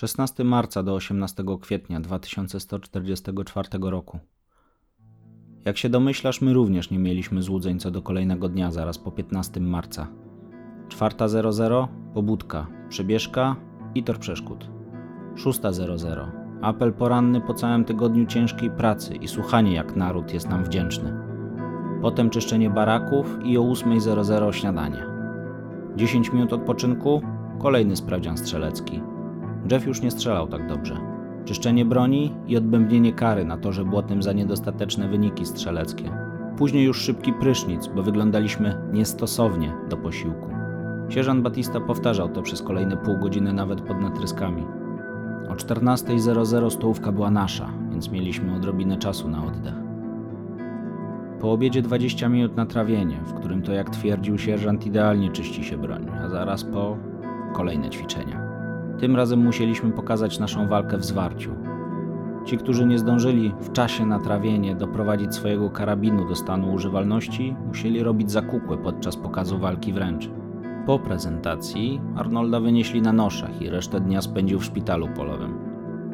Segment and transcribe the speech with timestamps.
[0.00, 4.18] 16 marca do 18 kwietnia 2144 roku.
[5.64, 9.60] Jak się domyślasz, my również nie mieliśmy złudzeń co do kolejnego dnia zaraz po 15
[9.60, 10.06] marca.
[10.88, 13.56] 4.00 pobudka, przebieżka
[13.94, 14.70] i tor przeszkód.
[15.34, 16.30] 6.00
[16.62, 21.14] apel poranny po całym tygodniu ciężkiej pracy i słuchanie jak naród jest nam wdzięczny.
[22.02, 25.06] Potem czyszczenie baraków i o 8.00 śniadanie.
[25.96, 27.22] 10 minut odpoczynku,
[27.58, 29.00] kolejny sprawdzian strzelecki.
[29.70, 30.96] Jeff już nie strzelał tak dobrze.
[31.44, 36.10] Czyszczenie broni i odbębnienie kary na torze błotnym za niedostateczne wyniki strzeleckie.
[36.56, 40.50] Później już szybki prysznic, bo wyglądaliśmy niestosownie do posiłku.
[41.08, 44.62] Sierżant Batista powtarzał to przez kolejne pół godziny nawet pod natryskami.
[45.48, 49.74] O 14.00 stołówka była nasza, więc mieliśmy odrobinę czasu na oddech.
[51.40, 55.78] Po obiedzie 20 minut na trawienie, w którym to jak twierdził sierżant idealnie czyści się
[55.78, 56.96] broń, a zaraz po
[57.52, 58.49] kolejne ćwiczenia.
[59.00, 61.50] Tym razem musieliśmy pokazać naszą walkę w zwarciu.
[62.44, 68.02] Ci, którzy nie zdążyli w czasie na trawienie doprowadzić swojego karabinu do stanu używalności, musieli
[68.02, 70.30] robić zakukłe podczas pokazu walki wręcz.
[70.86, 75.54] Po prezentacji Arnolda wynieśli na noszach i resztę dnia spędził w szpitalu polowym.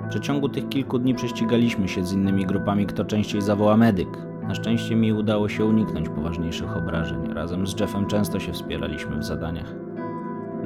[0.07, 4.09] W przeciągu tych kilku dni prześcigaliśmy się z innymi grupami, kto częściej zawoła medyk.
[4.49, 7.33] Na szczęście mi udało się uniknąć poważniejszych obrażeń.
[7.33, 9.75] Razem z Jeffem często się wspieraliśmy w zadaniach.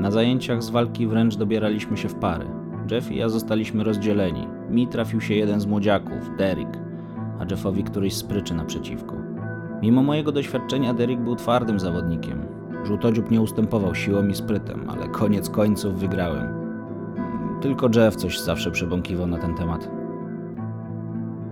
[0.01, 2.47] Na zajęciach z walki wręcz dobieraliśmy się w pary.
[2.91, 4.47] Jeff i ja zostaliśmy rozdzieleni.
[4.71, 6.79] Mi trafił się jeden z młodziaków, Derek,
[7.41, 9.15] a Jeffowi któryś z pryczy naprzeciwko.
[9.83, 12.43] Mimo mojego doświadczenia Derek był twardym zawodnikiem.
[12.85, 16.49] Żółtodziób nie ustępował siłą i sprytem, ale koniec końców wygrałem.
[17.61, 19.91] Tylko Jeff coś zawsze przebąkiwał na ten temat.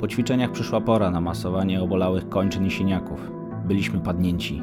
[0.01, 3.31] Po ćwiczeniach przyszła pora na masowanie obolałych kończyn i siniaków.
[3.65, 4.63] Byliśmy padnięci.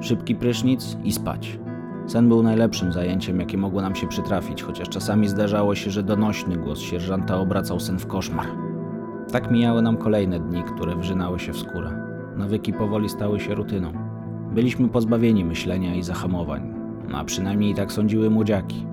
[0.00, 1.58] Szybki prysznic i spać.
[2.06, 6.56] Sen był najlepszym zajęciem, jakie mogło nam się przytrafić, chociaż czasami zdarzało się, że donośny
[6.56, 8.46] głos sierżanta obracał sen w koszmar.
[9.32, 11.90] Tak mijały nam kolejne dni, które wrzynały się w skórę.
[12.36, 13.92] Nawyki powoli stały się rutyną.
[14.54, 16.74] Byliśmy pozbawieni myślenia i zahamowań,
[17.14, 18.86] a przynajmniej tak sądziły młodziaki.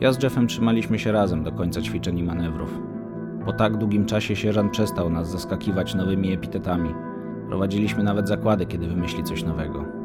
[0.00, 2.80] Ja z Jeffem trzymaliśmy się razem do końca ćwiczeń i manewrów.
[3.44, 6.94] Po tak długim czasie sierżant przestał nas zaskakiwać nowymi epitetami.
[7.48, 10.03] Prowadziliśmy nawet zakłady, kiedy wymyśli coś nowego.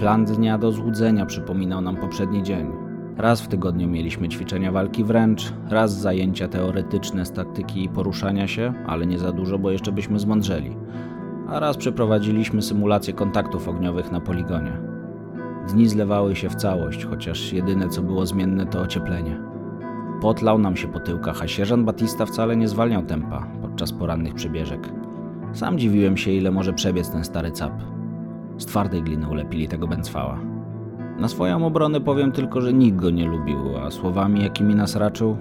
[0.00, 2.72] Plan dnia do złudzenia przypominał nam poprzedni dzień.
[3.16, 8.74] Raz w tygodniu mieliśmy ćwiczenia walki wręcz, raz zajęcia teoretyczne z taktyki i poruszania się,
[8.86, 10.76] ale nie za dużo, bo jeszcze byśmy zmądrzeli.
[11.48, 14.72] A raz przeprowadziliśmy symulację kontaktów ogniowych na poligonie.
[15.68, 19.40] Dni zlewały się w całość, chociaż jedyne co było zmienne to ocieplenie.
[20.20, 24.88] Potlał nam się po tyłkach, a sierżant Batista wcale nie zwalniał tempa podczas porannych przebieżek.
[25.52, 27.99] Sam dziwiłem się, ile może przebiec ten stary cap.
[28.60, 30.38] Z twardej gliny ulepili tego bęcwała.
[31.18, 35.36] Na swoją obronę powiem tylko, że nikt go nie lubił, a słowami, jakimi nas raczył,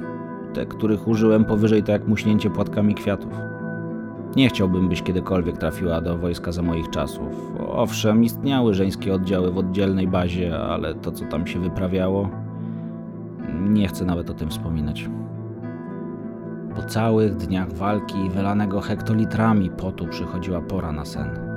[0.53, 3.31] te, których użyłem powyżej to jak muśnięcie płatkami kwiatów.
[4.35, 7.53] Nie chciałbym, byś kiedykolwiek trafiła do wojska za moich czasów.
[7.67, 12.29] Owszem, istniały żeńskie oddziały w oddzielnej bazie, ale to, co tam się wyprawiało,
[13.59, 15.09] nie chcę nawet o tym wspominać.
[16.75, 21.48] Po całych dniach walki i wylanego hektolitrami potu przychodziła pora na sen.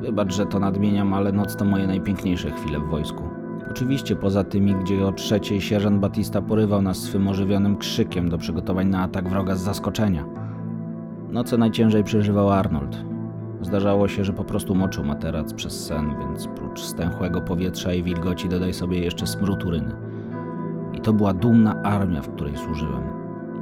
[0.00, 3.22] Wybacz, że to nadmieniam, ale noc to moje najpiękniejsze chwile w wojsku.
[3.70, 8.88] Oczywiście poza tymi, gdzie o trzeciej sierżant Batista porywał nas swym ożywionym krzykiem do przygotowań
[8.88, 10.24] na atak wroga z zaskoczenia.
[11.30, 13.04] Noce najciężej przeżywał Arnold.
[13.62, 18.48] Zdarzało się, że po prostu moczył materac przez sen, więc prócz stęchłego powietrza i wilgoci
[18.48, 19.96] dodaj sobie jeszcze smród uryny.
[20.92, 23.02] I to była dumna armia, w której służyłem.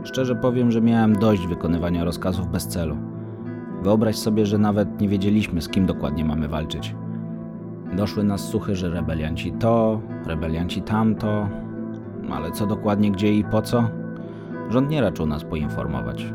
[0.05, 2.97] Szczerze powiem, że miałem dość wykonywania rozkazów bez celu.
[3.87, 6.95] Wyobraź sobie, że nawet nie wiedzieliśmy, z kim dokładnie mamy walczyć.
[7.97, 11.49] Doszły nas słuchy, że rebelianci to, rebelianci tamto,
[12.31, 13.85] ale co dokładnie, gdzie i po co?
[14.71, 16.35] Rząd nie raczył nas poinformować.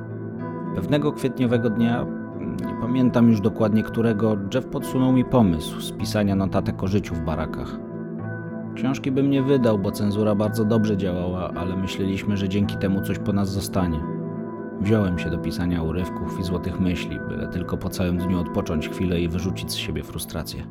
[0.76, 2.06] Pewnego kwietniowego dnia,
[2.40, 7.80] nie pamiętam już dokładnie którego, Jeff podsunął mi pomysł spisania notatek o życiu w barakach.
[8.76, 13.20] Książki bym nie wydał, bo cenzura bardzo dobrze działała, ale myśleliśmy, że dzięki temu coś
[13.20, 14.21] po nas zostanie.
[14.82, 19.22] Wziąłem się do pisania urywków i złotych myśli, byle tylko po całym dniu odpocząć chwilę
[19.22, 20.64] i wyrzucić z siebie frustrację.